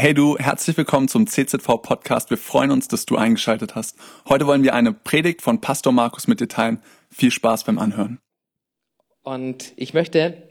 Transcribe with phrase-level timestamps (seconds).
[0.00, 2.30] Hey du, herzlich willkommen zum CZV Podcast.
[2.30, 3.98] Wir freuen uns, dass du eingeschaltet hast.
[4.26, 6.82] Heute wollen wir eine Predigt von Pastor Markus mit dir teilen.
[7.10, 8.18] Viel Spaß beim Anhören.
[9.24, 10.42] Und ich möchte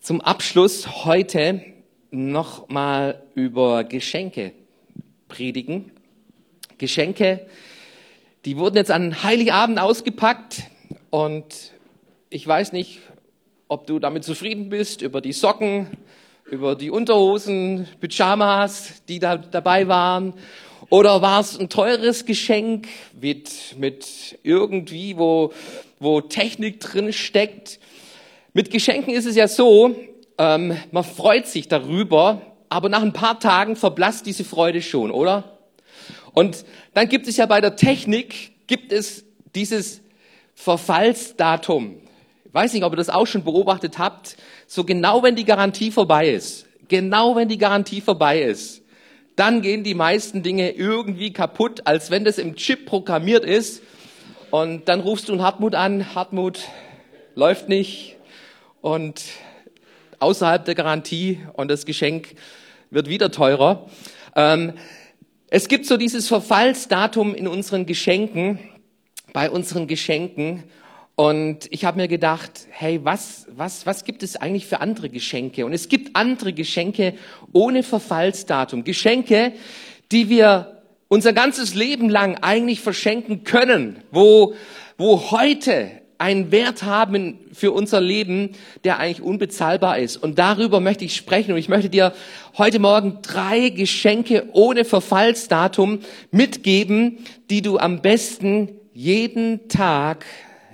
[0.00, 1.62] zum Abschluss heute
[2.10, 4.50] nochmal über Geschenke
[5.28, 5.92] predigen.
[6.78, 7.46] Geschenke,
[8.46, 10.64] die wurden jetzt an Heiligabend ausgepackt
[11.10, 11.72] und
[12.30, 12.98] ich weiß nicht,
[13.68, 15.86] ob du damit zufrieden bist, über die Socken,
[16.50, 20.34] über die Unterhosen, Pyjamas, die da dabei waren.
[20.90, 22.86] Oder war es ein teures Geschenk
[23.20, 25.52] mit, mit irgendwie, wo,
[25.98, 27.80] wo Technik drin steckt?
[28.52, 29.96] Mit Geschenken ist es ja so,
[30.38, 35.58] ähm, man freut sich darüber, aber nach ein paar Tagen verblasst diese Freude schon, oder?
[36.32, 40.00] Und dann gibt es ja bei der Technik, gibt es dieses
[40.54, 41.96] Verfallsdatum.
[42.56, 44.38] Weiß nicht, ob ihr das auch schon beobachtet habt.
[44.66, 48.80] So genau, wenn die Garantie vorbei ist, genau wenn die Garantie vorbei ist,
[49.36, 53.82] dann gehen die meisten Dinge irgendwie kaputt, als wenn das im Chip programmiert ist.
[54.50, 56.60] Und dann rufst du einen Hartmut an, Hartmut
[57.34, 58.16] läuft nicht
[58.80, 59.22] und
[60.18, 62.36] außerhalb der Garantie und das Geschenk
[62.88, 63.84] wird wieder teurer.
[64.34, 64.72] Ähm,
[65.50, 68.60] es gibt so dieses Verfallsdatum in unseren Geschenken,
[69.34, 70.64] bei unseren Geschenken.
[71.16, 75.64] Und ich habe mir gedacht, hey, was, was, was gibt es eigentlich für andere Geschenke?
[75.64, 77.14] Und es gibt andere Geschenke
[77.52, 78.84] ohne Verfallsdatum.
[78.84, 79.52] Geschenke,
[80.12, 84.54] die wir unser ganzes Leben lang eigentlich verschenken können, wo,
[84.98, 88.50] wo heute einen Wert haben für unser Leben,
[88.84, 90.18] der eigentlich unbezahlbar ist.
[90.18, 91.52] Und darüber möchte ich sprechen.
[91.52, 92.12] Und ich möchte dir
[92.58, 96.00] heute Morgen drei Geschenke ohne Verfallsdatum
[96.30, 100.26] mitgeben, die du am besten jeden Tag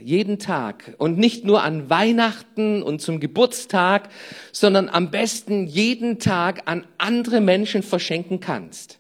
[0.05, 4.09] jeden Tag und nicht nur an Weihnachten und zum Geburtstag,
[4.53, 8.99] sondern am besten jeden Tag an andere Menschen verschenken kannst.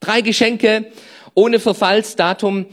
[0.00, 0.86] Drei Geschenke
[1.34, 2.66] ohne Verfallsdatum.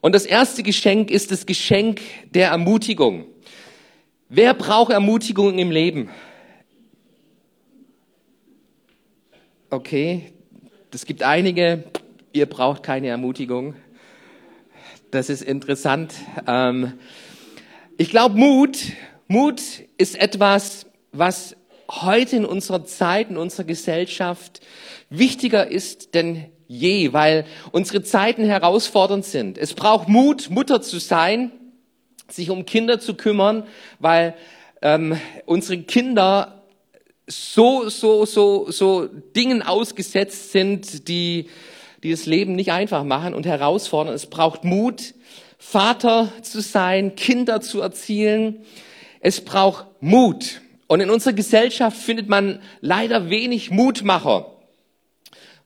[0.00, 3.26] Und das erste Geschenk ist das Geschenk der Ermutigung.
[4.28, 6.08] Wer braucht Ermutigung im Leben?
[9.68, 10.32] Okay,
[10.92, 11.84] es gibt einige,
[12.32, 13.74] ihr braucht keine Ermutigung.
[15.10, 16.14] Das ist interessant.
[16.46, 16.92] Ähm,
[17.98, 18.78] ich glaube, Mut,
[19.26, 19.60] Mut
[19.98, 21.56] ist etwas, was
[21.90, 24.60] heute in unserer Zeit, in unserer Gesellschaft
[25.08, 29.58] wichtiger ist denn je, weil unsere Zeiten herausfordernd sind.
[29.58, 31.50] Es braucht Mut, Mutter zu sein,
[32.28, 33.64] sich um Kinder zu kümmern,
[33.98, 34.36] weil
[34.80, 36.62] ähm, unsere Kinder
[37.26, 41.48] so, so, so, so Dingen ausgesetzt sind, die
[42.02, 44.14] die das Leben nicht einfach machen und herausfordern.
[44.14, 45.14] Es braucht Mut,
[45.58, 48.64] Vater zu sein, Kinder zu erzielen.
[49.20, 50.62] Es braucht Mut.
[50.86, 54.56] Und in unserer Gesellschaft findet man leider wenig Mutmacher,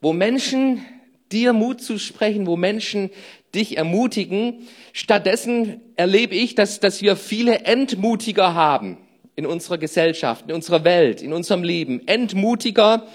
[0.00, 0.84] wo Menschen
[1.32, 3.10] dir Mut zu sprechen, wo Menschen
[3.54, 4.66] dich ermutigen.
[4.92, 8.98] Stattdessen erlebe ich, dass, dass wir viele Entmutiger haben
[9.36, 12.06] in unserer Gesellschaft, in unserer Welt, in unserem Leben.
[12.06, 13.06] Entmutiger,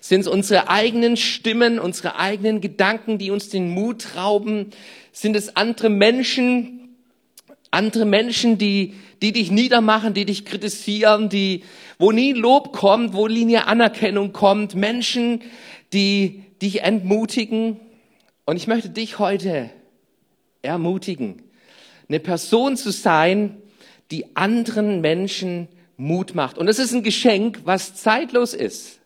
[0.00, 4.70] sind es unsere eigenen Stimmen, unsere eigenen Gedanken, die uns den Mut rauben?
[5.12, 6.96] Sind es andere Menschen,
[7.70, 11.64] andere Menschen, die, die dich niedermachen, die dich kritisieren, die,
[11.98, 14.74] wo nie Lob kommt, wo nie Anerkennung kommt?
[14.74, 15.42] Menschen,
[15.92, 17.78] die dich entmutigen?
[18.44, 19.70] Und ich möchte dich heute
[20.62, 21.42] ermutigen,
[22.08, 23.58] eine Person zu sein,
[24.10, 26.56] die anderen Menschen Mut macht.
[26.56, 28.97] Und das ist ein Geschenk, was zeitlos ist.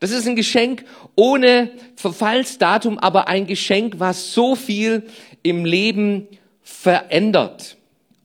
[0.00, 0.84] Das ist ein Geschenk
[1.14, 5.04] ohne Verfallsdatum, aber ein Geschenk, was so viel
[5.42, 6.28] im Leben
[6.62, 7.76] verändert.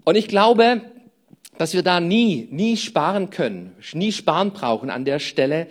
[0.03, 0.81] Und ich glaube,
[1.57, 5.67] dass wir da nie, nie sparen können, nie sparen brauchen an der Stelle,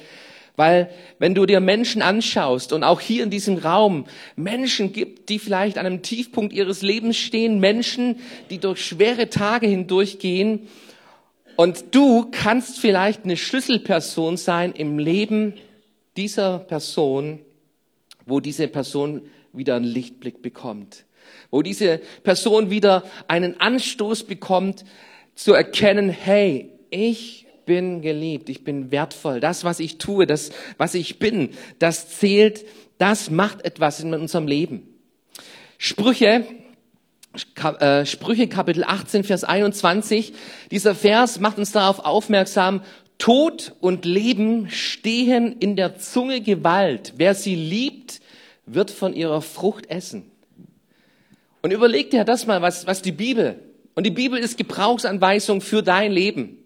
[0.55, 5.39] weil wenn du dir Menschen anschaust und auch hier in diesem Raum Menschen gibt, die
[5.39, 8.17] vielleicht an einem Tiefpunkt ihres Lebens stehen, Menschen,
[8.51, 10.69] die durch schwere Tage hindurchgehen,
[11.57, 15.55] und du kannst vielleicht eine Schlüsselperson sein im Leben
[16.19, 17.39] dieser Person,
[18.27, 19.23] wo diese Person
[19.53, 21.05] wieder einen Lichtblick bekommt,
[21.53, 24.85] wo diese Person wieder einen Anstoß bekommt,
[25.37, 30.95] zu erkennen, hey, ich bin geliebt, ich bin wertvoll, das, was ich tue, das, was
[30.95, 32.65] ich bin, das zählt,
[32.99, 34.89] das macht etwas in unserem Leben.
[35.77, 36.45] Sprüche,
[37.79, 40.33] äh, Sprüche Kapitel 18, Vers 21,
[40.73, 42.83] dieser Vers macht uns darauf aufmerksam,
[43.19, 47.15] Tod und Leben stehen in der Zunge Gewalt.
[47.17, 48.21] Wer sie liebt,
[48.67, 50.31] wird von ihrer Frucht essen.
[51.63, 53.59] Und überleg dir das mal, was, was die Bibel,
[53.95, 56.57] und die Bibel ist Gebrauchsanweisung für dein Leben.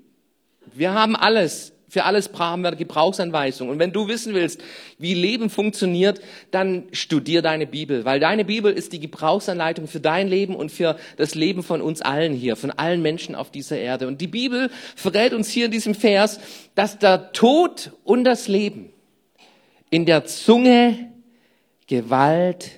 [0.74, 3.70] Wir haben alles Für alles brauchen wir Gebrauchsanweisungen.
[3.70, 4.62] Und wenn du wissen willst,
[4.96, 10.26] wie Leben funktioniert, dann studier deine Bibel, weil deine Bibel ist die Gebrauchsanleitung für dein
[10.26, 14.06] Leben und für das Leben von uns allen hier, von allen Menschen auf dieser Erde.
[14.06, 16.40] Und die Bibel verrät uns hier in diesem Vers,
[16.74, 18.90] dass der Tod und das Leben
[19.90, 21.12] in der Zunge
[21.88, 22.70] Gewalt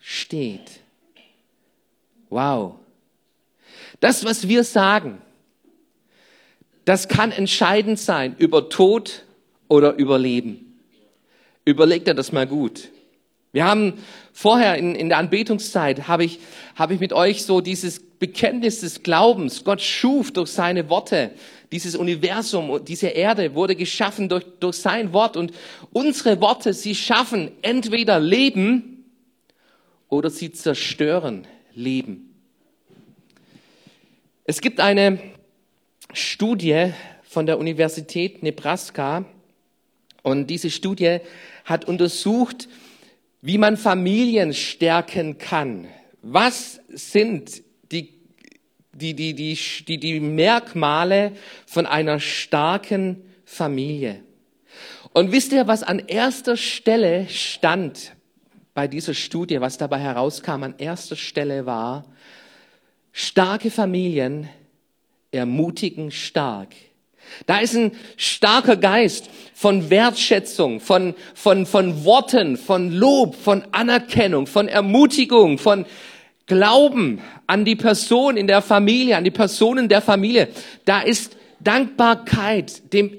[0.00, 0.80] steht.
[2.30, 2.74] Wow.
[4.00, 5.22] Das, was wir sagen,
[6.86, 9.24] das kann entscheidend sein über Tod
[9.68, 10.80] oder über Leben.
[11.64, 12.90] Überlegt ihr das mal gut.
[13.52, 13.94] Wir haben
[14.32, 16.38] vorher in, in der Anbetungszeit, habe ich,
[16.76, 19.64] habe ich mit euch so dieses Bekenntnis des Glaubens.
[19.64, 21.32] Gott schuf durch seine Worte
[21.72, 25.36] dieses Universum, diese Erde wurde geschaffen durch, durch sein Wort.
[25.36, 25.52] Und
[25.92, 29.04] unsere Worte, sie schaffen entweder Leben
[30.08, 32.32] oder sie zerstören Leben.
[34.44, 35.18] Es gibt eine
[36.16, 36.92] Studie
[37.22, 39.24] von der Universität Nebraska
[40.22, 41.18] und diese Studie
[41.64, 42.68] hat untersucht,
[43.42, 45.86] wie man Familien stärken kann.
[46.22, 48.14] Was sind die,
[48.92, 51.32] die, die, die, die, die Merkmale
[51.66, 54.22] von einer starken Familie?
[55.12, 58.16] Und wisst ihr, was an erster Stelle stand
[58.74, 60.62] bei dieser Studie, was dabei herauskam?
[60.62, 62.04] An erster Stelle war,
[63.12, 64.48] starke Familien
[65.36, 66.74] ermutigen stark.
[67.46, 74.46] Da ist ein starker Geist von Wertschätzung, von, von, von Worten, von Lob, von Anerkennung,
[74.46, 75.86] von Ermutigung, von
[76.46, 80.48] Glauben an die Person in der Familie, an die Personen der Familie.
[80.84, 83.18] Da ist Dankbarkeit dem,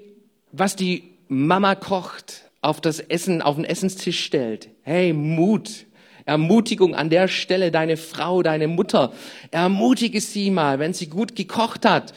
[0.51, 4.69] was die Mama kocht, auf das Essen, auf den Essenstisch stellt.
[4.83, 5.86] Hey, Mut.
[6.27, 9.13] Ermutigung an der Stelle, deine Frau, deine Mutter,
[9.49, 12.13] ermutige sie mal, wenn sie gut gekocht hat.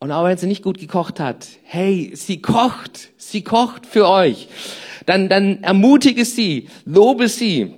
[0.00, 4.48] Und auch wenn sie nicht gut gekocht hat, hey, sie kocht, sie kocht für euch.
[5.04, 7.74] Dann, dann ermutige sie, lobe sie.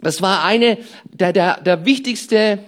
[0.00, 2.60] Das war eine der, der, der wichtigste,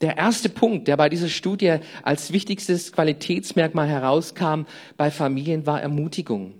[0.00, 4.62] der erste Punkt, der bei dieser Studie als wichtigstes Qualitätsmerkmal herauskam
[4.96, 6.54] bei Familien, war Ermutigung.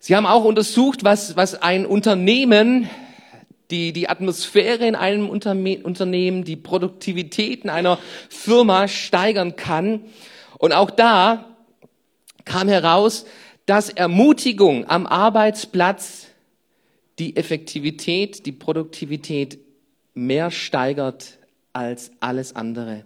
[0.00, 2.88] Sie haben auch untersucht, was, was ein Unternehmen
[3.70, 10.04] die, die Atmosphäre in einem Unternehmen, die Produktivität in einer Firma steigern kann.
[10.58, 11.56] Und auch da
[12.44, 13.26] kam heraus,
[13.66, 16.26] dass Ermutigung am Arbeitsplatz
[17.18, 19.58] die Effektivität, die Produktivität
[20.14, 21.38] mehr steigert
[21.72, 23.04] als alles andere.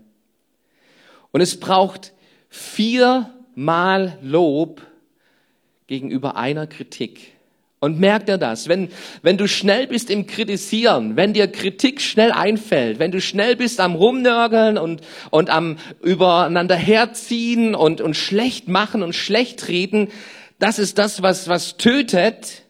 [1.32, 2.12] Und es braucht
[2.48, 4.80] viermal Lob
[5.86, 7.33] gegenüber einer Kritik.
[7.84, 8.66] Und merkt er das?
[8.66, 8.88] Wenn,
[9.20, 13.78] wenn du schnell bist im Kritisieren, wenn dir Kritik schnell einfällt, wenn du schnell bist
[13.78, 20.08] am Rumnörgeln und, und am übereinander herziehen und, und schlecht machen und schlecht reden,
[20.58, 22.62] das ist das, was, was tötet.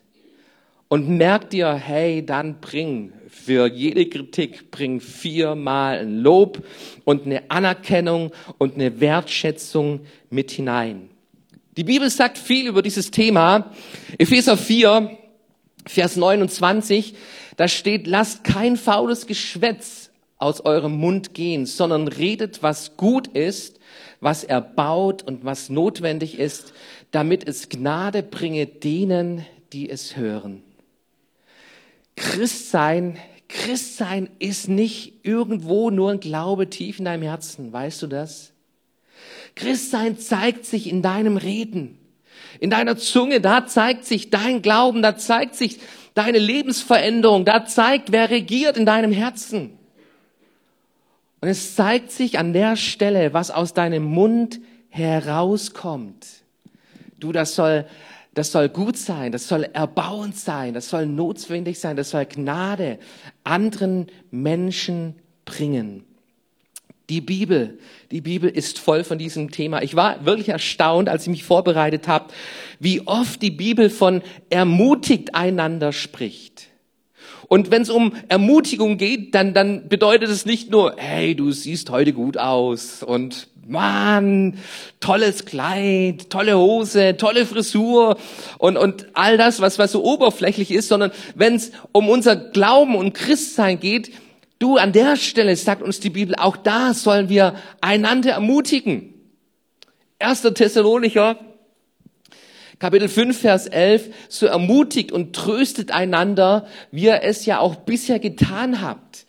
[0.88, 6.66] Und merk dir, hey, dann bring für jede Kritik, bring viermal ein Lob
[7.04, 11.13] und eine Anerkennung und eine Wertschätzung mit hinein.
[11.76, 13.72] Die Bibel sagt viel über dieses Thema.
[14.18, 15.18] Epheser 4,
[15.86, 17.14] Vers 29,
[17.56, 23.80] da steht, lasst kein faules Geschwätz aus eurem Mund gehen, sondern redet, was gut ist,
[24.20, 26.72] was erbaut und was notwendig ist,
[27.10, 30.62] damit es Gnade bringe denen, die es hören.
[32.16, 37.72] Christsein, Christsein ist nicht irgendwo nur ein Glaube tief in deinem Herzen.
[37.72, 38.53] Weißt du das?
[39.54, 41.98] Christsein zeigt sich in deinem Reden,
[42.60, 45.80] in deiner Zunge, da zeigt sich dein Glauben, da zeigt sich
[46.14, 49.78] deine Lebensveränderung, da zeigt, wer regiert in deinem Herzen.
[51.40, 56.26] Und es zeigt sich an der Stelle, was aus deinem Mund herauskommt.
[57.18, 57.86] Du, das soll,
[58.32, 62.98] das soll gut sein, das soll erbauend sein, das soll notwendig sein, das soll Gnade
[63.42, 66.04] anderen Menschen bringen.
[67.10, 67.78] Die Bibel,
[68.10, 69.82] die Bibel ist voll von diesem Thema.
[69.82, 72.32] Ich war wirklich erstaunt, als ich mich vorbereitet habe,
[72.80, 76.68] wie oft die Bibel von ermutigt einander spricht.
[77.46, 81.90] Und wenn es um Ermutigung geht, dann, dann bedeutet es nicht nur, hey, du siehst
[81.90, 84.58] heute gut aus und Mann,
[85.00, 88.18] tolles Kleid, tolle Hose, tolle Frisur
[88.58, 92.94] und, und all das, was, was so oberflächlich ist, sondern wenn es um unser Glauben
[92.94, 94.10] und Christsein geht,
[94.64, 99.12] Du, an der Stelle sagt uns die Bibel, auch da sollen wir einander ermutigen.
[100.20, 100.40] 1.
[100.40, 101.38] Thessalonicher,
[102.78, 108.18] Kapitel 5, Vers 11, so ermutigt und tröstet einander, wie ihr es ja auch bisher
[108.18, 109.26] getan habt.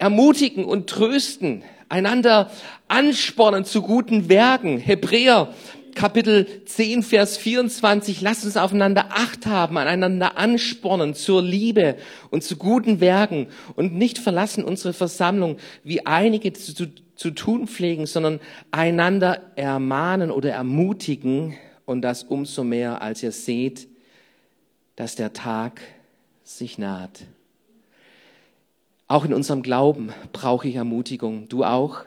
[0.00, 2.50] Ermutigen und trösten, einander
[2.88, 4.78] anspornen zu guten Werken.
[4.78, 5.54] Hebräer
[5.96, 11.96] Kapitel 10, Vers 24, lasst uns aufeinander Acht haben, aneinander anspornen zur Liebe
[12.30, 17.66] und zu guten Werken und nicht verlassen unsere Versammlung, wie einige zu, zu, zu tun
[17.66, 23.88] pflegen, sondern einander ermahnen oder ermutigen und das umso mehr, als ihr seht,
[24.96, 25.80] dass der Tag
[26.44, 27.22] sich naht.
[29.08, 31.48] Auch in unserem Glauben brauche ich Ermutigung.
[31.48, 32.04] Du auch?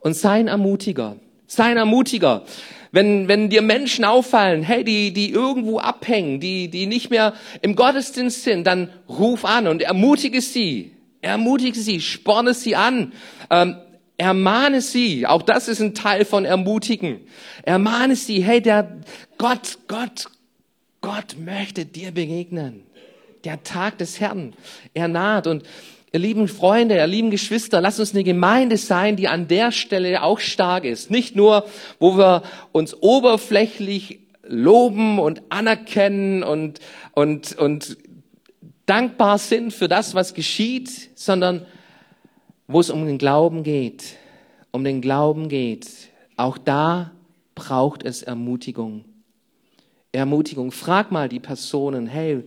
[0.00, 1.16] Und sei ein Ermutiger.
[1.48, 2.44] Sei ein Ermutiger.
[2.92, 7.74] Wenn, wenn dir Menschen auffallen, hey, die, die irgendwo abhängen, die, die nicht mehr im
[7.74, 10.92] Gottesdienst sind, dann ruf an und ermutige sie.
[11.20, 13.12] Ermutige sie, sporne sie an.
[13.50, 13.76] Ähm,
[14.16, 15.26] ermahne sie.
[15.26, 17.20] Auch das ist ein Teil von ermutigen.
[17.62, 18.42] Ermahne sie.
[18.42, 18.98] Hey, der
[19.38, 20.26] Gott, Gott,
[21.00, 22.82] Gott möchte dir begegnen.
[23.44, 24.54] Der Tag des Herrn,
[24.94, 25.62] er naht und
[26.12, 30.22] Ihr lieben Freunde, ihr lieben Geschwister, lasst uns eine Gemeinde sein, die an der Stelle
[30.22, 31.10] auch stark ist.
[31.10, 31.66] Nicht nur,
[31.98, 36.80] wo wir uns oberflächlich loben und anerkennen und,
[37.12, 37.98] und, und
[38.86, 41.66] dankbar sind für das, was geschieht, sondern
[42.66, 44.16] wo es um den Glauben geht.
[44.70, 45.88] Um den Glauben geht.
[46.36, 47.10] Auch da
[47.54, 49.04] braucht es Ermutigung.
[50.12, 50.72] Ermutigung.
[50.72, 52.44] Frag mal die Personen, hey,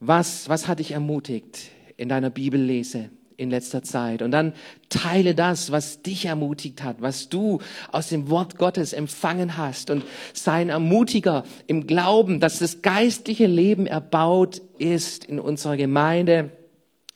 [0.00, 1.70] was, was hat dich ermutigt?
[1.98, 4.22] In deiner Bibel lese in letzter Zeit.
[4.22, 4.52] Und dann
[4.88, 7.60] teile das, was dich ermutigt hat, was du
[7.92, 13.46] aus dem Wort Gottes empfangen hast und sei ein Ermutiger im Glauben, dass das geistliche
[13.46, 16.50] Leben erbaut ist in unserer Gemeinde.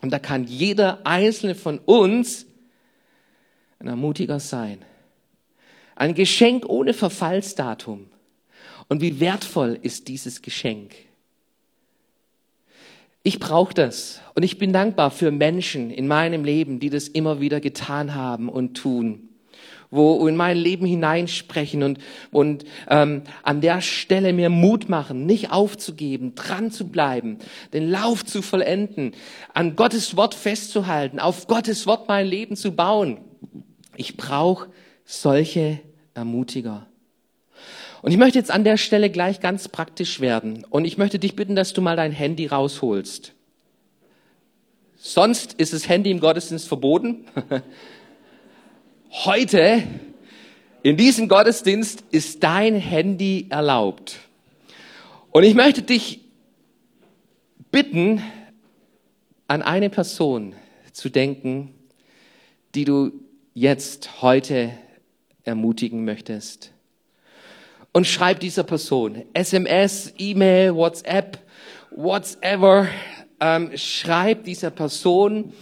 [0.01, 2.47] Und da kann jeder einzelne von uns
[3.81, 4.85] ein Ermutiger sein.
[5.97, 8.09] Ein Geschenk ohne Verfallsdatum.
[8.89, 10.93] Und wie wertvoll ist dieses Geschenk?
[13.25, 17.41] Ich brauche das und ich bin dankbar für Menschen in meinem Leben, die das immer
[17.41, 19.29] wieder getan haben und tun,
[19.91, 21.99] wo in mein Leben hineinsprechen und,
[22.33, 27.39] und ähm, an der Stelle mir Mut machen, nicht aufzugeben, dran zu bleiben,
[27.73, 29.13] den Lauf zu vollenden,
[29.55, 33.19] an Gottes Wort festzuhalten, auf Gottes Wort mein Leben zu bauen.
[33.97, 34.69] Ich brauche
[35.05, 35.79] solche
[36.15, 36.89] Ermutiger.
[38.03, 40.67] Und ich möchte jetzt an der Stelle gleich ganz praktisch werden.
[40.69, 43.33] Und ich möchte dich bitten, dass du mal dein Handy rausholst.
[44.97, 47.25] Sonst ist das Handy im Gottesdienst verboten.
[49.11, 49.85] Heute,
[50.83, 54.19] in diesem Gottesdienst, ist dein Handy erlaubt.
[55.31, 56.21] Und ich möchte dich
[57.71, 58.23] bitten,
[59.47, 60.55] an eine Person
[60.93, 61.75] zu denken,
[62.75, 63.13] die du
[63.55, 64.73] jetzt heute
[65.45, 66.72] ermutigen möchtest
[67.93, 71.39] und schreib dieser Person SMS, E-Mail, WhatsApp,
[71.91, 72.89] whatever.
[73.41, 75.53] Ähm, schreib dieser Person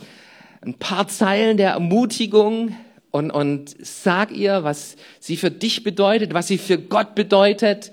[0.60, 2.76] ein paar Zeilen der Ermutigung
[3.10, 7.92] und, und sag ihr, was sie für dich bedeutet, was sie für Gott bedeutet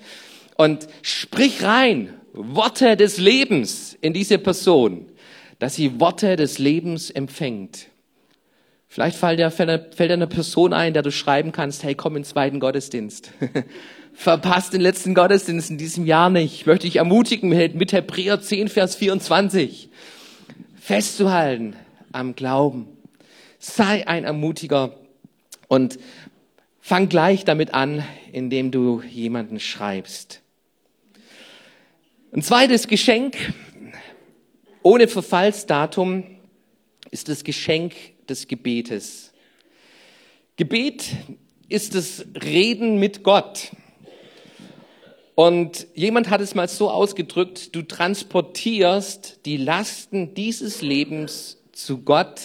[0.55, 5.07] und sprich rein Worte des Lebens in diese Person,
[5.59, 7.87] dass sie Worte des Lebens empfängt.
[8.87, 12.23] Vielleicht fällt dir, fällt dir eine Person ein, der du schreiben kannst, hey, komm in
[12.23, 13.31] den zweiten Gottesdienst.
[14.13, 16.53] Verpasst den letzten Gottesdienst in diesem Jahr nicht.
[16.53, 19.89] Ich möchte dich ermutigen mit Hebräer 10, Vers 24
[20.87, 21.75] festzuhalten
[22.13, 22.87] am Glauben.
[23.59, 24.97] Sei ein Ermutiger
[25.67, 25.99] und
[26.79, 30.41] fang gleich damit an, indem du jemanden schreibst.
[32.31, 33.35] Ein zweites Geschenk
[34.81, 36.23] ohne Verfallsdatum
[37.11, 37.93] ist das Geschenk
[38.29, 39.33] des Gebetes.
[40.55, 41.09] Gebet
[41.69, 43.71] ist das Reden mit Gott.
[45.35, 52.41] Und jemand hat es mal so ausgedrückt, du transportierst die Lasten dieses Lebens zu Gott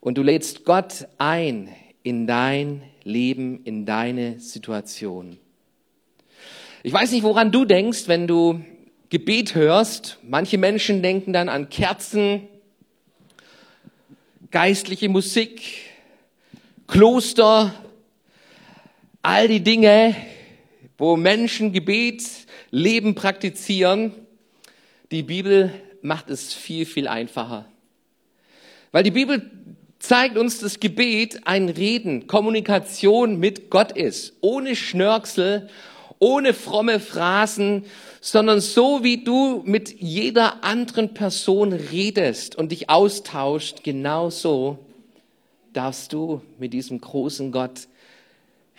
[0.00, 1.70] und du lädst Gott ein
[2.02, 5.38] in dein Leben, in deine Situation.
[6.82, 8.62] Ich weiß nicht, woran du denkst, wenn du
[9.10, 10.18] Gebet hörst.
[10.22, 12.48] Manche Menschen denken dann an Kerzen,
[14.50, 15.62] geistliche Musik,
[16.88, 17.72] Kloster,
[19.22, 20.16] all die Dinge,
[20.98, 22.24] wo Menschen Gebet,
[22.70, 24.12] Leben praktizieren.
[25.12, 27.66] Die Bibel macht es viel, viel einfacher.
[28.90, 29.50] Weil die Bibel
[30.00, 34.34] zeigt uns, dass Gebet ein Reden, Kommunikation mit Gott ist.
[34.40, 35.68] Ohne Schnörksel,
[36.18, 37.84] ohne fromme Phrasen,
[38.20, 44.78] sondern so wie du mit jeder anderen Person redest und dich austauscht, genauso
[45.72, 47.88] darfst du mit diesem großen Gott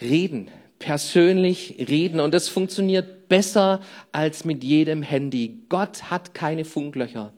[0.02, 0.50] reden
[0.82, 3.82] persönlich reden und das funktioniert besser
[4.12, 5.60] als mit jedem Handy.
[5.70, 7.32] Gott hat keine Funklöcher.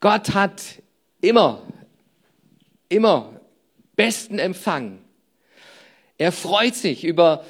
[0.00, 0.62] Gott hat
[1.20, 1.62] immer,
[2.88, 3.40] immer
[3.96, 4.98] besten Empfang.
[6.18, 7.44] Er freut sich über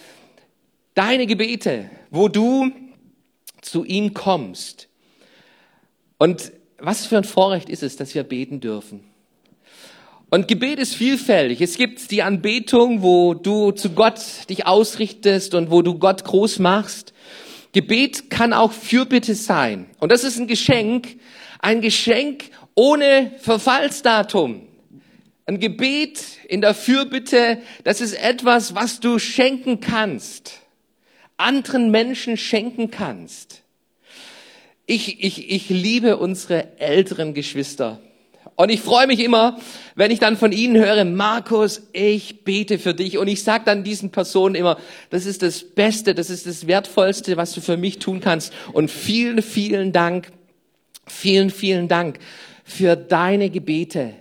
[0.94, 2.70] deine Gebete, wo du
[3.62, 4.88] zu ihm kommst.
[6.18, 9.04] Und was für ein Vorrecht ist es, dass wir beten dürfen.
[10.30, 11.60] Und Gebet ist vielfältig.
[11.62, 16.58] Es gibt die Anbetung, wo du zu Gott dich ausrichtest und wo du Gott groß
[16.58, 17.14] machst.
[17.72, 19.86] Gebet kann auch Fürbitte sein.
[20.00, 21.18] Und das ist ein Geschenk,
[21.60, 24.62] ein Geschenk ohne Verfallsdatum.
[25.46, 30.60] Ein Gebet in der Fürbitte, das ist etwas, was du schenken kannst,
[31.38, 33.62] anderen Menschen schenken kannst.
[34.86, 38.00] Ich, ich, ich liebe unsere älteren Geschwister.
[38.56, 39.58] Und ich freue mich immer,
[39.94, 43.16] wenn ich dann von ihnen höre, Markus, ich bete für dich.
[43.16, 44.78] Und ich sage dann diesen Personen immer,
[45.10, 48.52] das ist das Beste, das ist das Wertvollste, was du für mich tun kannst.
[48.72, 50.32] Und vielen, vielen Dank,
[51.06, 52.18] vielen, vielen Dank
[52.64, 54.14] für deine Gebete,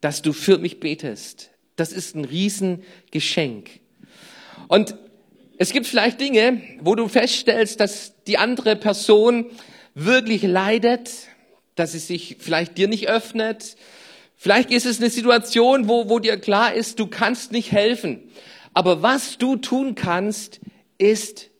[0.00, 1.50] dass du für mich betest.
[1.74, 3.80] Das ist ein Riesengeschenk.
[4.68, 4.94] Und
[5.56, 9.46] es gibt vielleicht Dinge, wo du feststellst, dass die andere Person
[9.94, 11.10] wirklich leidet,
[11.76, 13.76] dass sie sich vielleicht dir nicht öffnet.
[14.36, 18.20] Vielleicht ist es eine Situation, wo, wo dir klar ist, du kannst nicht helfen.
[18.72, 20.60] Aber was du tun kannst,
[20.98, 21.50] ist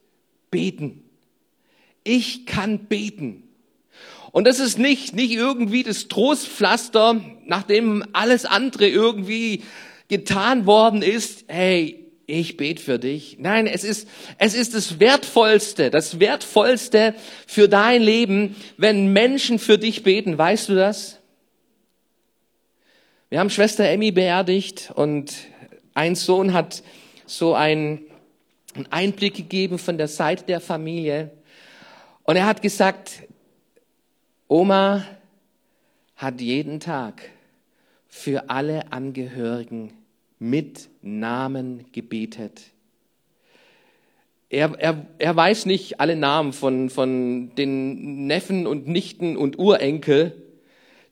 [0.51, 1.03] beten.
[2.03, 3.43] Ich kann beten.
[4.31, 9.63] Und das ist nicht, nicht irgendwie das Trostpflaster, nachdem alles andere irgendwie
[10.09, 11.45] getan worden ist.
[11.47, 13.37] Hey, ich bete für dich.
[13.39, 17.13] Nein, es ist, es ist das Wertvollste, das Wertvollste
[17.45, 20.37] für dein Leben, wenn Menschen für dich beten.
[20.37, 21.19] Weißt du das?
[23.29, 25.33] Wir haben Schwester Emmy beerdigt und
[25.93, 26.83] ein Sohn hat
[27.25, 28.01] so einen,
[28.89, 31.31] Einblick gegeben von der Seite der Familie.
[32.23, 33.23] Und er hat gesagt,
[34.49, 35.05] Oma
[36.17, 37.21] hat jeden Tag
[38.09, 39.93] für alle Angehörigen
[40.39, 42.61] mit Namen gebetet.
[44.49, 50.41] Er, er, er weiß nicht alle Namen von, von den Neffen und Nichten und Urenkel.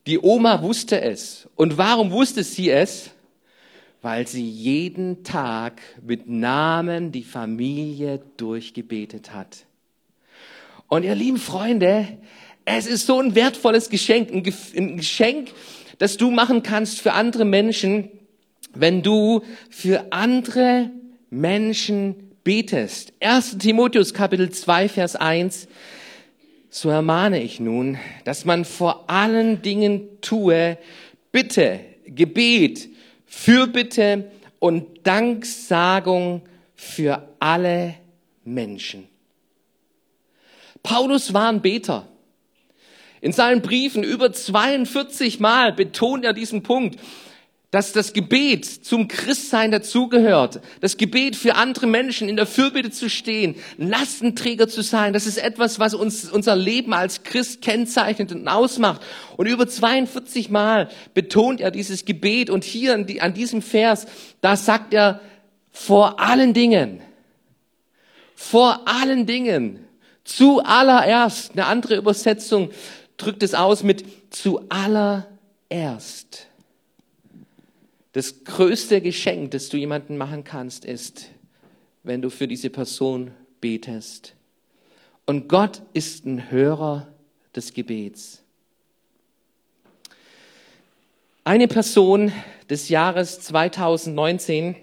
[0.05, 1.49] Die Oma wusste es.
[1.55, 3.11] Und warum wusste sie es?
[4.01, 9.65] Weil sie jeden Tag mit Namen die Familie durchgebetet hat.
[10.87, 12.07] Und ihr lieben Freunde,
[12.65, 15.51] es ist so ein wertvolles Geschenk, ein Geschenk,
[15.97, 18.09] das du machen kannst für andere Menschen,
[18.73, 20.89] wenn du für andere
[21.29, 23.13] Menschen betest.
[23.19, 23.57] 1.
[23.57, 25.67] Timotheus Kapitel 2, Vers 1.
[26.69, 30.77] So ermahne ich nun, dass man vor allen Dingen tue,
[31.31, 32.89] Bitte, Gebet,
[33.25, 36.43] Fürbitte und Danksagung
[36.75, 37.95] für alle
[38.43, 39.07] Menschen.
[40.83, 42.07] Paulus war ein Beter.
[43.21, 46.99] In seinen Briefen über 42 Mal betont er diesen Punkt
[47.73, 53.09] dass das Gebet zum Christsein dazugehört, das Gebet für andere Menschen in der Fürbitte zu
[53.09, 58.47] stehen, Lastenträger zu sein, das ist etwas, was uns unser Leben als Christ kennzeichnet und
[58.47, 59.01] ausmacht.
[59.37, 64.05] Und über 42 Mal betont er dieses Gebet und hier an diesem Vers,
[64.39, 65.19] da sagt er
[65.71, 67.01] vor allen Dingen,
[68.35, 69.79] vor allen Dingen,
[70.25, 72.69] zuallererst, eine andere Übersetzung
[73.17, 75.25] drückt es aus mit zuallererst.
[78.13, 81.31] Das größte Geschenk, das du jemandem machen kannst, ist,
[82.03, 84.35] wenn du für diese Person betest.
[85.25, 87.07] Und Gott ist ein Hörer
[87.55, 88.43] des Gebets.
[91.43, 92.31] Eine Person
[92.69, 94.75] des Jahres 2019,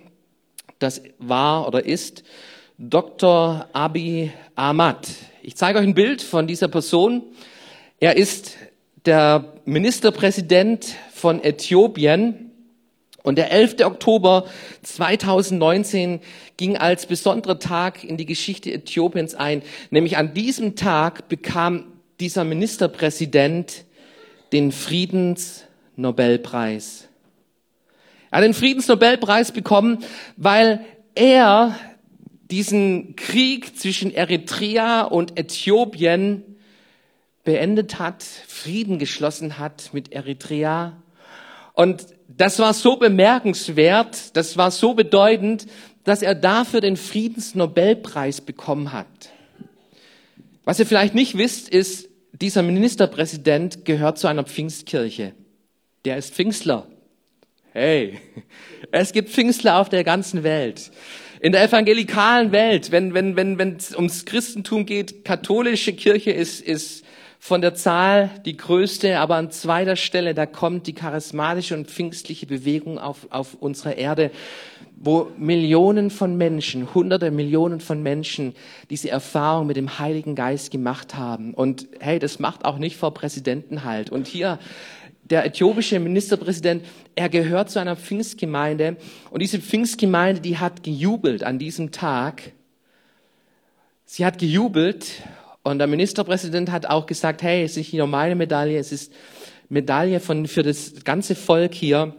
[0.80, 2.24] das war oder ist
[2.78, 3.68] Dr.
[3.72, 5.08] Abi Ahmad.
[5.42, 7.22] Ich zeige euch ein Bild von dieser Person.
[8.00, 8.56] Er ist
[9.06, 12.49] der Ministerpräsident von Äthiopien
[13.22, 13.85] und der 11.
[13.85, 14.46] Oktober
[14.83, 16.20] 2019
[16.56, 19.61] ging als besonderer Tag in die Geschichte Äthiopiens ein.
[19.90, 21.85] Nämlich an diesem Tag bekam
[22.18, 23.85] dieser Ministerpräsident
[24.52, 27.09] den Friedensnobelpreis.
[28.30, 30.02] Er hat den Friedensnobelpreis bekommen,
[30.37, 30.83] weil
[31.14, 31.78] er
[32.50, 36.56] diesen Krieg zwischen Eritrea und Äthiopien
[37.44, 41.02] beendet hat, Frieden geschlossen hat mit Eritrea.
[41.72, 42.06] Und
[42.40, 45.66] das war so bemerkenswert, das war so bedeutend,
[46.05, 49.07] dass er dafür den Friedensnobelpreis bekommen hat.
[50.64, 55.35] Was ihr vielleicht nicht wisst, ist, dieser Ministerpräsident gehört zu einer Pfingstkirche.
[56.07, 56.87] Der ist Pfingstler.
[57.74, 58.18] Hey,
[58.90, 60.90] es gibt Pfingstler auf der ganzen Welt.
[61.40, 66.62] In der evangelikalen Welt, wenn wenn wenn wenn es ums Christentum geht, katholische Kirche ist
[66.62, 67.05] ist
[67.42, 72.46] von der Zahl die größte, aber an zweiter Stelle, da kommt die charismatische und pfingstliche
[72.46, 74.31] Bewegung auf, auf unserer Erde.
[75.03, 78.55] wo Millionen von Menschen, hunderte Millionen von Menschen
[78.90, 81.55] diese Erfahrung mit dem Heiligen Geist gemacht haben.
[81.55, 84.11] Und hey, das macht auch nicht vor Präsidenten halt.
[84.11, 84.59] Und hier
[85.22, 88.98] der äthiopische Ministerpräsident, er gehört zu einer Pfingstgemeinde
[89.31, 92.53] und diese Pfingstgemeinde, die hat gejubelt an diesem Tag.
[94.05, 95.22] Sie hat gejubelt
[95.62, 99.12] und der Ministerpräsident hat auch gesagt, hey, es ist nicht nur meine Medaille, es ist
[99.68, 102.14] Medaille von, für das ganze Volk hier.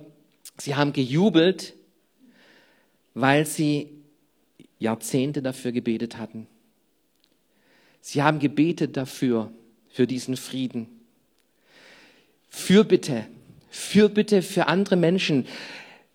[0.58, 1.74] Sie haben gejubelt,
[3.14, 3.90] weil sie
[4.80, 6.48] Jahrzehnte dafür gebetet hatten.
[8.00, 9.52] Sie haben gebetet dafür,
[9.92, 10.88] für diesen Frieden.
[12.50, 13.28] Fürbitte,
[13.70, 15.46] Fürbitte für andere Menschen.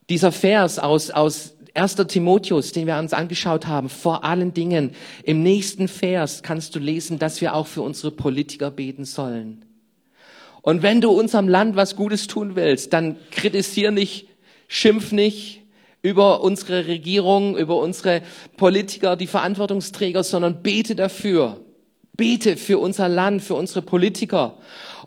[0.08, 1.96] Dieser Vers aus, aus 1.
[2.08, 7.18] Timotheus, den wir uns angeschaut haben, vor allen Dingen, im nächsten Vers kannst du lesen,
[7.18, 9.64] dass wir auch für unsere Politiker beten sollen.
[10.62, 14.26] Und wenn du unserem Land was Gutes tun willst, dann kritisier nicht,
[14.66, 15.62] schimpf nicht
[16.02, 18.22] über unsere Regierung, über unsere
[18.56, 21.60] Politiker, die Verantwortungsträger, sondern bete dafür.
[22.16, 24.56] Bete für unser Land, für unsere Politiker.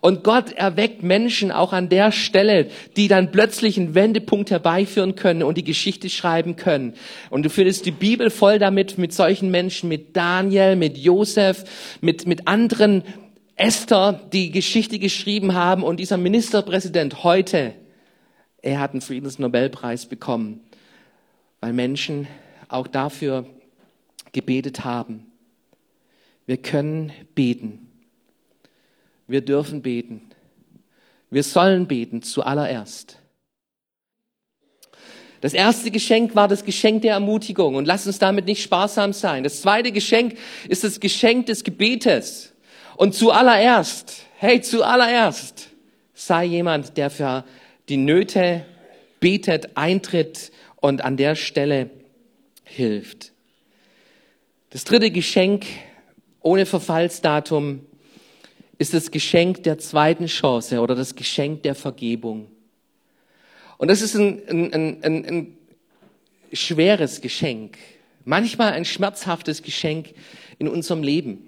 [0.02, 5.44] Und Gott erweckt Menschen auch an der Stelle, die dann plötzlich einen Wendepunkt herbeiführen können
[5.44, 6.94] und die Geschichte schreiben können.
[7.30, 11.66] Und du findest die Bibel voll damit, mit solchen Menschen, mit Daniel, mit Josef,
[12.02, 13.04] mit, mit anderen
[13.56, 15.84] Esther, die Geschichte geschrieben haben.
[15.84, 17.74] Und dieser Ministerpräsident heute,
[18.62, 20.62] er hat einen Friedensnobelpreis bekommen,
[21.60, 22.28] weil Menschen
[22.70, 23.46] auch dafür
[24.32, 25.26] gebetet haben.
[26.46, 27.88] Wir können beten.
[29.30, 30.24] Wir dürfen beten.
[31.30, 33.20] Wir sollen beten zuallererst.
[35.42, 39.44] Das erste Geschenk war das Geschenk der Ermutigung und lass uns damit nicht sparsam sein.
[39.44, 40.36] Das zweite Geschenk
[40.68, 42.54] ist das Geschenk des Gebetes.
[42.98, 45.70] Und zuallererst, hey, zuallererst
[46.15, 47.46] sei jemand, der für
[47.88, 48.65] die Nöte
[49.20, 51.92] betet, eintritt und an der Stelle
[52.63, 53.32] hilft.
[54.72, 55.68] Das dritte Geschenk
[56.42, 57.86] ohne Verfallsdatum
[58.80, 62.50] ist das Geschenk der zweiten Chance oder das Geschenk der Vergebung.
[63.78, 65.58] Und das ist ein, ein, ein, ein
[66.54, 67.78] schweres Geschenk,
[68.26, 70.13] manchmal ein schmerzhaftes Geschenk
[70.58, 71.48] in unserem Leben.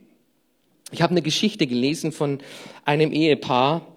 [0.92, 2.40] Ich habe eine Geschichte gelesen von
[2.84, 3.88] einem Ehepaar,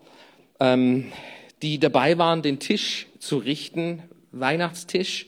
[0.61, 1.12] ähm,
[1.61, 5.27] die dabei waren, den Tisch zu richten, Weihnachtstisch.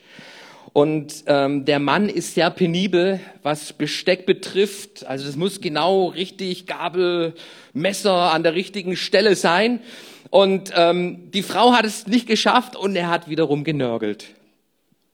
[0.76, 5.06] Und ähm, der Mann ist sehr penibel, was Besteck betrifft.
[5.06, 7.32] Also es muss genau richtig Gabel,
[7.72, 9.80] Messer an der richtigen Stelle sein.
[10.28, 14.26] Und ähm, die Frau hat es nicht geschafft und er hat wiederum genörgelt.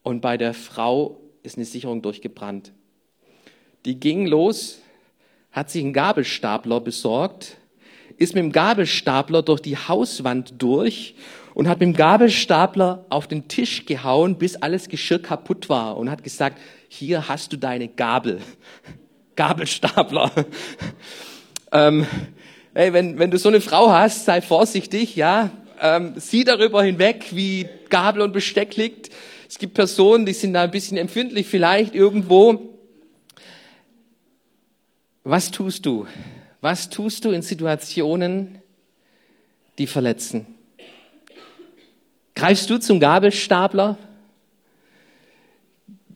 [0.03, 2.73] Und bei der Frau ist eine Sicherung durchgebrannt.
[3.85, 4.81] Die ging los,
[5.53, 7.57] hat sich einen Gabelstapler besorgt,
[8.17, 11.15] ist mit dem Gabelstapler durch die Hauswand durch
[11.55, 16.11] und hat mit dem Gabelstapler auf den Tisch gehauen, bis alles Geschirr kaputt war und
[16.11, 18.41] hat gesagt, hier hast du deine Gabel.
[19.37, 20.31] Gabelstapler.
[21.73, 22.07] ähm,
[22.75, 25.51] ey, wenn, wenn du so eine Frau hast, sei vorsichtig, ja.
[25.81, 29.11] Ähm, sieh darüber hinweg, wie Gabel und Besteck liegt.
[29.49, 32.79] Es gibt Personen, die sind da ein bisschen empfindlich vielleicht irgendwo.
[35.25, 36.07] Was tust du?
[36.61, 38.59] Was tust du in Situationen,
[39.79, 40.47] die verletzen?
[42.43, 43.97] Greifst du zum Gabelstapler?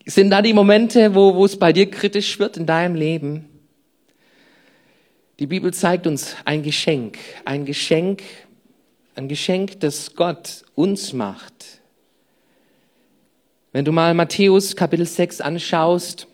[0.06, 3.48] Sind da die Momente, wo, wo es bei dir kritisch wird in deinem Leben?
[5.38, 8.24] Die Bibel zeigt uns ein Geschenk, ein Geschenk,
[9.14, 11.80] ein Geschenk, das Gott uns macht.
[13.70, 16.26] Wenn du mal Matthäus Kapitel 6 anschaust,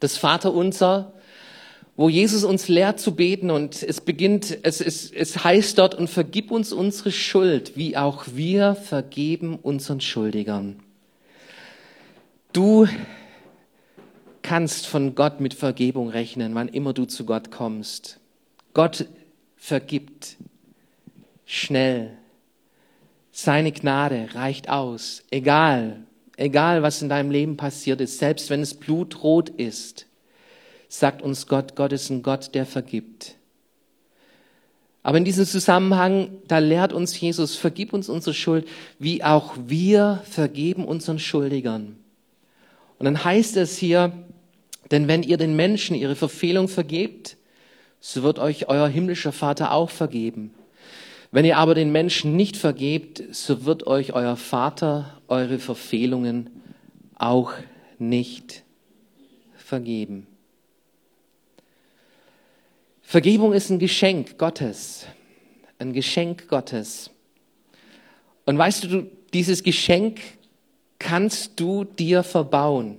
[0.00, 1.12] das Vaterunser,
[1.96, 6.10] wo Jesus uns lehrt zu beten und es beginnt, es, es, es heißt dort, und
[6.10, 10.80] vergib uns unsere Schuld, wie auch wir vergeben unseren Schuldigern.
[12.52, 12.88] Du
[14.42, 18.18] kannst von Gott mit Vergebung rechnen, wann immer du zu Gott kommst.
[18.74, 19.06] Gott
[19.56, 20.36] vergibt
[21.46, 22.10] schnell.
[23.30, 26.04] Seine Gnade reicht aus, egal,
[26.36, 30.06] egal was in deinem Leben passiert ist, selbst wenn es blutrot ist
[30.98, 33.34] sagt uns Gott, Gott ist ein Gott, der vergibt.
[35.02, 38.66] Aber in diesem Zusammenhang, da lehrt uns Jesus, vergib uns unsere Schuld,
[38.98, 41.96] wie auch wir vergeben unseren Schuldigern.
[42.98, 44.12] Und dann heißt es hier,
[44.90, 47.36] denn wenn ihr den Menschen ihre Verfehlung vergebt,
[48.00, 50.54] so wird euch euer himmlischer Vater auch vergeben.
[51.32, 56.50] Wenn ihr aber den Menschen nicht vergebt, so wird euch euer Vater eure Verfehlungen
[57.16, 57.52] auch
[57.98, 58.62] nicht
[59.56, 60.28] vergeben.
[63.14, 65.06] Vergebung ist ein Geschenk Gottes.
[65.78, 67.10] Ein Geschenk Gottes.
[68.44, 70.18] Und weißt du, dieses Geschenk
[70.98, 72.96] kannst du dir verbauen.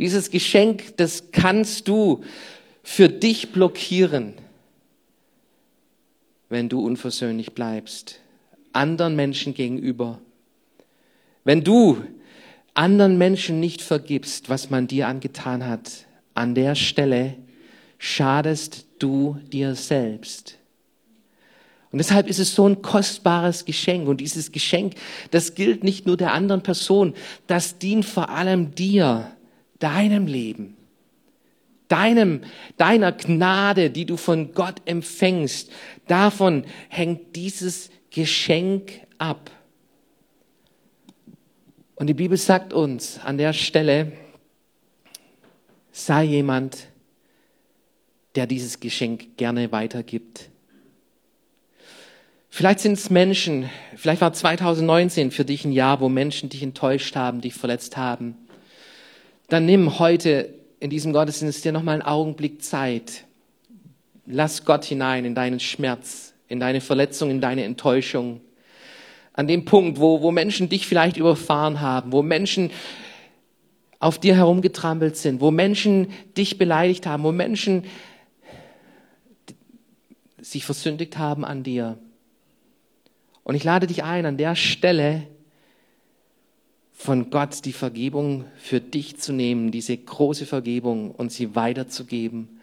[0.00, 2.24] Dieses Geschenk, das kannst du
[2.82, 4.34] für dich blockieren,
[6.48, 8.18] wenn du unversöhnlich bleibst,
[8.72, 10.18] anderen Menschen gegenüber.
[11.44, 12.02] Wenn du
[12.74, 17.36] anderen Menschen nicht vergibst, was man dir angetan hat, an der Stelle
[17.98, 20.58] schadest du dir selbst.
[21.92, 24.08] Und deshalb ist es so ein kostbares Geschenk.
[24.08, 24.94] Und dieses Geschenk,
[25.30, 27.14] das gilt nicht nur der anderen Person,
[27.46, 29.34] das dient vor allem dir,
[29.78, 30.76] deinem Leben,
[31.88, 32.42] deinem,
[32.76, 35.70] deiner Gnade, die du von Gott empfängst.
[36.06, 39.50] Davon hängt dieses Geschenk ab.
[41.94, 44.12] Und die Bibel sagt uns an der Stelle,
[45.92, 46.88] sei jemand,
[48.36, 50.50] der dieses Geschenk gerne weitergibt.
[52.48, 57.16] Vielleicht sind es Menschen, vielleicht war 2019 für dich ein Jahr, wo Menschen dich enttäuscht
[57.16, 58.36] haben, dich verletzt haben.
[59.48, 63.24] Dann nimm heute in diesem Gottesdienst dir nochmal einen Augenblick Zeit.
[64.26, 68.40] Lass Gott hinein in deinen Schmerz, in deine Verletzung, in deine Enttäuschung.
[69.32, 72.70] An dem Punkt, wo, wo Menschen dich vielleicht überfahren haben, wo Menschen
[73.98, 77.84] auf dir herumgetrampelt sind, wo Menschen dich beleidigt haben, wo Menschen
[80.46, 81.98] sich versündigt haben an dir.
[83.42, 85.26] Und ich lade dich ein, an der Stelle
[86.92, 92.60] von Gott die Vergebung für dich zu nehmen, diese große Vergebung und sie weiterzugeben,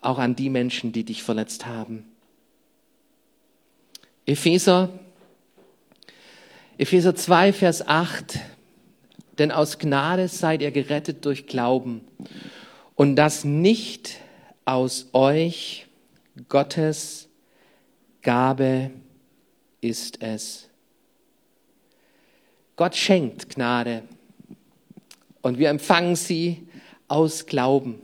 [0.00, 2.04] auch an die Menschen, die dich verletzt haben.
[4.24, 4.90] Epheser,
[6.78, 8.40] Epheser 2, Vers 8,
[9.38, 12.00] denn aus Gnade seid ihr gerettet durch Glauben
[12.94, 14.16] und das nicht
[14.64, 15.87] aus euch,
[16.48, 17.28] Gottes
[18.22, 18.90] Gabe
[19.80, 20.68] ist es.
[22.76, 24.02] Gott schenkt Gnade
[25.42, 26.68] und wir empfangen sie
[27.08, 28.00] aus Glauben.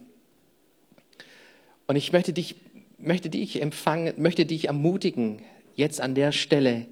[1.87, 2.57] Und ich möchte dich,
[2.99, 5.43] möchte dich empfangen, möchte dich ermutigen,
[5.75, 6.87] jetzt an der Stelle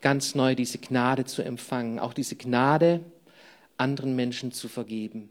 [0.00, 3.00] ganz neu diese Gnade zu empfangen, auch diese Gnade
[3.76, 5.30] anderen Menschen zu vergeben.